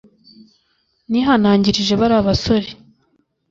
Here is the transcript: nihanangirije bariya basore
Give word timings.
nihanangirije 1.09 1.93
bariya 2.01 2.19
basore 2.27 2.69